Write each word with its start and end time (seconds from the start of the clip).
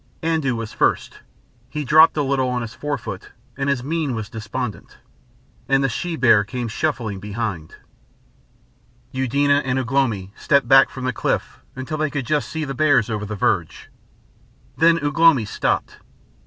Andoo 0.23 0.55
was 0.55 0.73
first; 0.73 1.19
he 1.69 1.83
dropped 1.83 2.17
a 2.17 2.23
little 2.23 2.49
on 2.49 2.63
his 2.63 2.73
fore 2.73 2.97
foot 2.97 3.33
and 3.55 3.69
his 3.69 3.83
mien 3.83 4.15
was 4.15 4.31
despondent, 4.31 4.97
and 5.69 5.83
the 5.83 5.89
she 5.89 6.15
bear 6.15 6.43
came 6.43 6.67
shuffling 6.67 7.19
behind. 7.19 7.75
Eudena 9.11 9.61
and 9.63 9.77
Ugh 9.77 9.91
lomi 9.91 10.33
stepped 10.35 10.67
back 10.67 10.89
from 10.89 11.05
the 11.05 11.13
cliff 11.13 11.59
until 11.75 11.99
they 11.99 12.09
could 12.09 12.25
just 12.25 12.49
see 12.49 12.65
the 12.65 12.73
bears 12.73 13.11
over 13.11 13.27
the 13.27 13.35
verge. 13.35 13.91
Then 14.75 14.97
Ugh 15.03 15.19
lomi 15.19 15.45
stopped. 15.45 15.99